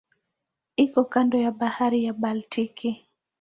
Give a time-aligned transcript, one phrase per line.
[0.83, 2.89] Iko kando ya Bahari ya Baltiki.